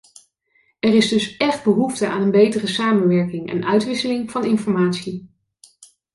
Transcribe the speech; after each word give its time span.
Er 0.79 0.93
is 0.93 1.07
dus 1.09 1.37
echt 1.37 1.63
behoefte 1.63 2.07
aan 2.09 2.21
een 2.21 2.31
betere 2.31 2.67
samenwerking 2.67 3.49
en 3.49 3.65
uitwisseling 3.65 4.31
van 4.31 4.45
informatie. 4.45 5.29